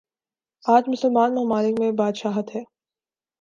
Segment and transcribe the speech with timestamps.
[0.65, 2.63] آج مسلمان ممالک میںبادشاہت ہے۔